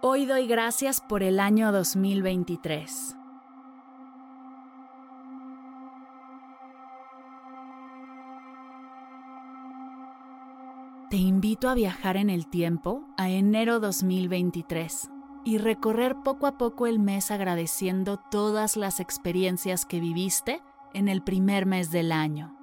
[0.00, 3.16] Hoy doy gracias por el año 2023.
[11.10, 15.10] Te invito a viajar en el tiempo a enero 2023
[15.44, 20.62] y recorrer poco a poco el mes agradeciendo todas las experiencias que viviste
[20.94, 22.57] en el primer mes del año.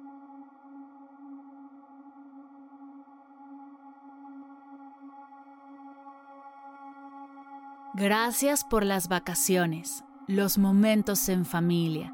[7.98, 12.12] Gracias por las vacaciones, los momentos en familia,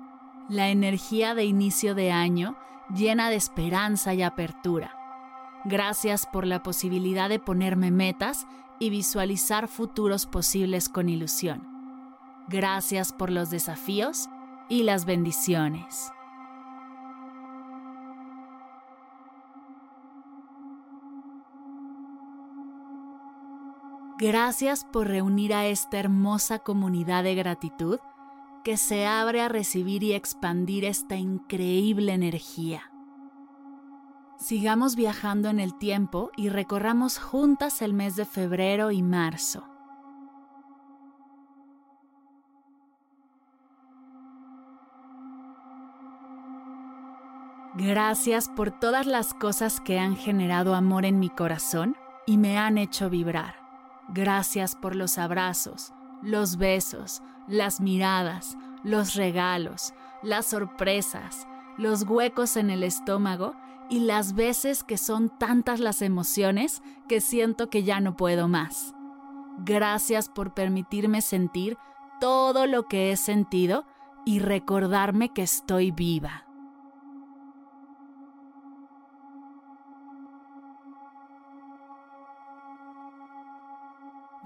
[0.49, 2.57] la energía de inicio de año
[2.95, 4.97] llena de esperanza y apertura.
[5.65, 8.47] Gracias por la posibilidad de ponerme metas
[8.79, 11.67] y visualizar futuros posibles con ilusión.
[12.47, 14.29] Gracias por los desafíos
[14.69, 16.13] y las bendiciones.
[24.19, 27.99] Gracias por reunir a esta hermosa comunidad de gratitud
[28.63, 32.93] que se abre a recibir y expandir esta increíble energía.
[34.39, 39.65] Sigamos viajando en el tiempo y recorramos juntas el mes de febrero y marzo.
[47.75, 52.77] Gracias por todas las cosas que han generado amor en mi corazón y me han
[52.77, 53.62] hecho vibrar.
[54.13, 61.47] Gracias por los abrazos, los besos, las miradas, los regalos, las sorpresas,
[61.79, 63.55] los huecos en el estómago
[63.89, 68.95] y las veces que son tantas las emociones que siento que ya no puedo más.
[69.65, 71.79] Gracias por permitirme sentir
[72.21, 73.87] todo lo que he sentido
[74.25, 76.45] y recordarme que estoy viva.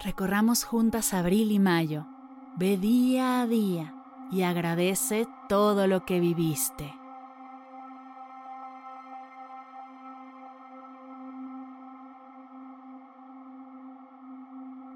[0.06, 2.06] Recorramos juntas abril y mayo.
[2.54, 3.92] Ve día a día
[4.30, 6.94] y agradece todo lo que viviste.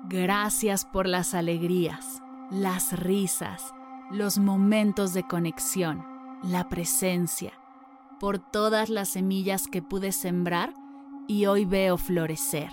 [0.08, 2.22] Gracias por las alegrías,
[2.52, 3.74] las risas,
[4.12, 6.06] los momentos de conexión,
[6.44, 7.52] la presencia,
[8.20, 10.72] por todas las semillas que pude sembrar
[11.26, 12.70] y hoy veo florecer.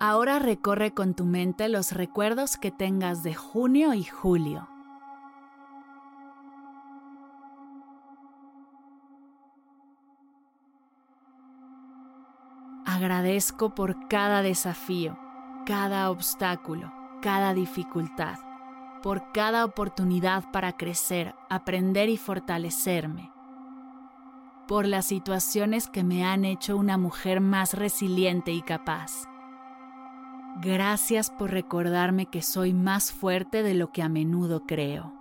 [0.00, 4.68] Ahora recorre con tu mente los recuerdos que tengas de junio y julio.
[12.86, 15.18] Agradezco por cada desafío,
[15.66, 18.38] cada obstáculo, cada dificultad,
[19.02, 23.32] por cada oportunidad para crecer, aprender y fortalecerme,
[24.68, 29.27] por las situaciones que me han hecho una mujer más resiliente y capaz
[30.60, 35.12] Gracias por recordarme que soy más fuerte de lo que a menudo creo.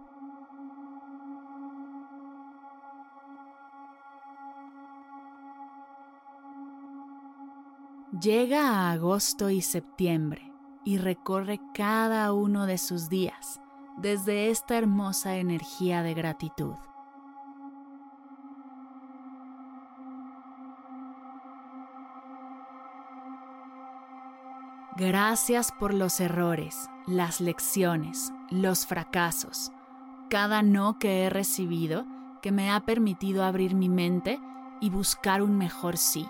[8.20, 10.52] Llega a agosto y septiembre
[10.84, 13.62] y recorre cada uno de sus días
[13.98, 16.74] desde esta hermosa energía de gratitud.
[24.98, 29.72] Gracias por los errores, las lecciones, los fracasos,
[30.28, 32.08] cada no que he recibido
[32.42, 34.42] que me ha permitido abrir mi mente
[34.82, 36.28] y buscar un mejor sí.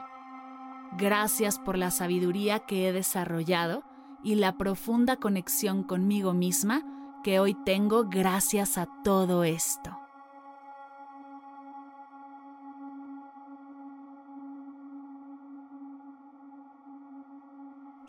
[0.98, 3.84] Gracias por la sabiduría que he desarrollado
[4.22, 6.81] y la profunda conexión conmigo misma
[7.24, 9.98] que hoy tengo gracias a todo esto.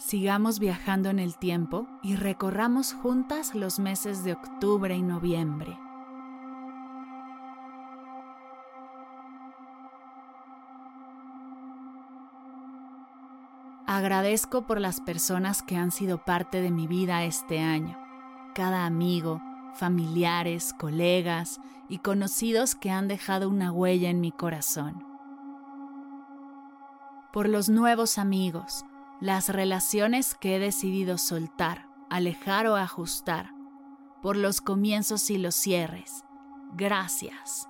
[0.09, 5.79] Sigamos viajando en el tiempo y recorramos juntas los meses de octubre y noviembre.
[13.87, 17.99] Agradezco por las personas que han sido parte de mi vida este año,
[18.55, 19.43] cada amigo,
[19.75, 25.05] familiares, colegas y conocidos que han dejado una huella en mi corazón.
[27.31, 28.87] Por los nuevos amigos,
[29.21, 33.53] las relaciones que he decidido soltar, alejar o ajustar,
[34.23, 36.25] por los comienzos y los cierres.
[36.75, 37.69] Gracias.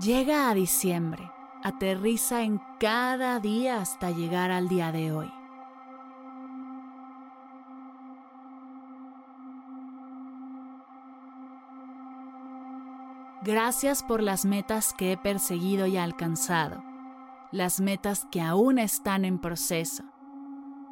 [0.00, 1.30] Llega a diciembre,
[1.62, 5.32] aterriza en cada día hasta llegar al día de hoy.
[13.44, 16.82] Gracias por las metas que he perseguido y alcanzado,
[17.52, 20.02] las metas que aún están en proceso.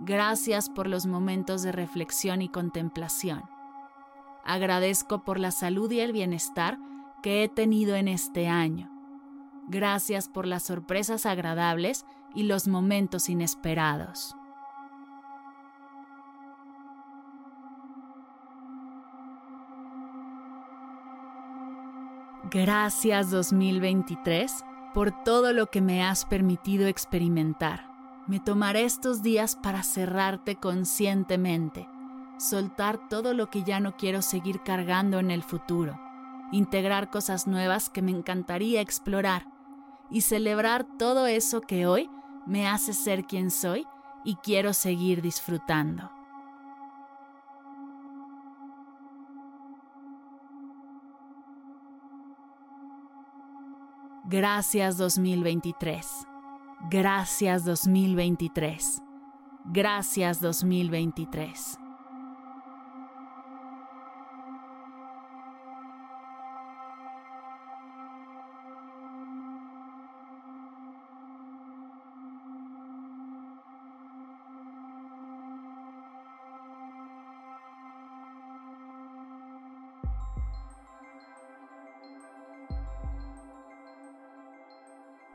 [0.01, 3.45] Gracias por los momentos de reflexión y contemplación.
[4.45, 6.79] Agradezco por la salud y el bienestar
[7.23, 8.91] que he tenido en este año.
[9.69, 12.05] Gracias por las sorpresas agradables
[12.35, 14.37] y los momentos inesperados.
[22.53, 24.65] Gracias 2023
[24.95, 27.89] por todo lo que me has permitido experimentar.
[28.27, 31.89] Me tomaré estos días para cerrarte conscientemente,
[32.39, 35.99] soltar todo lo que ya no quiero seguir cargando en el futuro
[36.53, 39.47] integrar cosas nuevas que me encantaría explorar
[40.11, 42.09] y celebrar todo eso que hoy
[42.47, 43.87] me hace ser quien soy
[44.25, 46.11] y quiero seguir disfrutando.
[54.33, 56.27] Gracias 2023.
[56.91, 59.03] Gracias 2023.
[59.67, 61.82] Gracias 2023.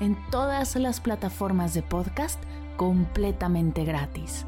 [0.00, 2.42] en todas las plataformas de podcast
[2.76, 4.46] completamente gratis.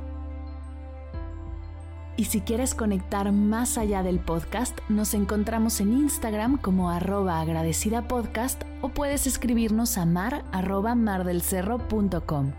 [2.16, 8.06] Y si quieres conectar más allá del podcast, nos encontramos en Instagram como arroba agradecida
[8.06, 12.52] podcast o puedes escribirnos a mar arroba mardelcerro.com.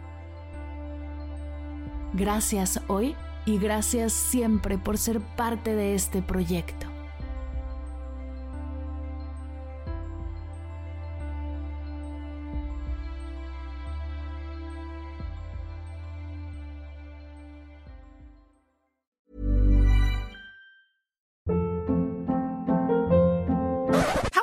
[2.13, 3.15] Gracias hoy
[3.45, 6.92] y gracias siempre por ser parte de este proyecto.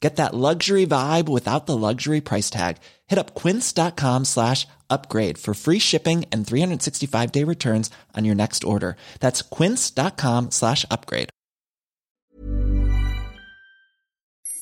[0.00, 2.76] Get that luxury vibe without the luxury price tag.
[3.06, 8.64] Hit up quince.com slash upgrade for free shipping and 365 day returns on your next
[8.64, 8.96] order.
[9.20, 11.30] That's quince.com slash upgrade.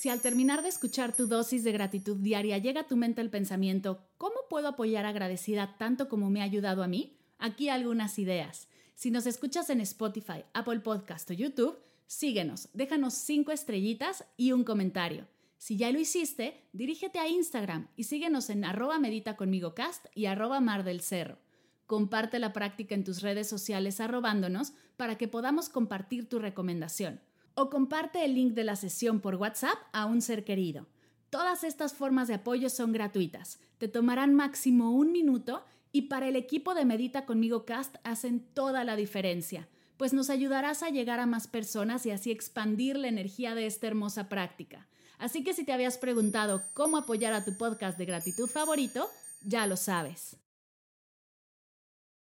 [0.03, 3.31] Si al terminar de escuchar tu dosis de gratitud diaria llega a tu mente el
[3.31, 7.21] pensamiento, ¿cómo puedo apoyar agradecida tanto como me ha ayudado a mí?
[7.39, 8.67] Aquí algunas ideas.
[8.97, 11.79] Si nos escuchas en Spotify, Apple Podcast o YouTube,
[12.13, 15.27] síguenos, déjanos cinco estrellitas y un comentario.
[15.57, 20.27] Si ya lo hiciste, dirígete a Instagram y síguenos en arroba medita conmigo cast y
[20.27, 21.39] arroba mar del cerro.
[21.87, 27.21] Comparte la práctica en tus redes sociales arrobándonos para que podamos compartir tu recomendación.
[27.55, 30.87] o comparte el link de la sesión por WhatsApp a un ser querido.
[31.29, 36.37] Todas estas formas de apoyo son gratuitas, te tomarán máximo un minuto y para el
[36.37, 39.69] equipo de Medita conmigo Cast hacen toda la diferencia,
[40.03, 43.87] pues nos ayudarás a llegar a más personas y así expandir la energía de esta
[43.87, 44.89] hermosa práctica.
[45.17, 49.09] Así que si te habías preguntado cómo apoyar a tu podcast de gratitud favorito,
[49.43, 50.42] ya lo sabes.